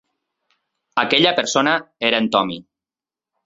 Aquella 1.03 1.35
persona 1.41 1.77
era 2.11 2.25
en 2.25 2.33
Tommy. 2.39 2.61